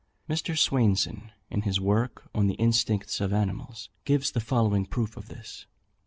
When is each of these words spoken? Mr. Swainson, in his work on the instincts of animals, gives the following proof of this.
Mr. 0.27 0.57
Swainson, 0.57 1.31
in 1.51 1.61
his 1.61 1.79
work 1.79 2.27
on 2.33 2.47
the 2.47 2.55
instincts 2.55 3.21
of 3.21 3.31
animals, 3.31 3.89
gives 4.03 4.31
the 4.31 4.39
following 4.39 4.83
proof 4.87 5.15
of 5.15 5.27
this. 5.27 5.67